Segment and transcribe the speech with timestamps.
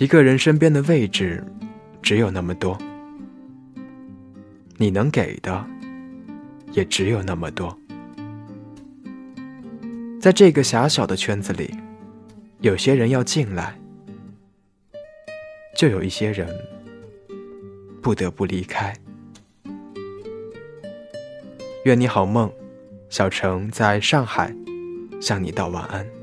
[0.00, 1.44] 一个人身边的位置
[2.00, 2.76] 只有那么多。
[4.78, 5.62] 你能给的
[6.72, 7.78] 也只有那么多。
[10.18, 11.74] 在这个狭小的圈子里
[12.60, 13.78] 有些人要进来
[15.76, 16.48] 就有一些人
[18.00, 18.96] 不得不离开。
[21.84, 22.50] 愿你好梦
[23.10, 24.54] 小城在上海
[25.20, 26.19] 向你道晚安。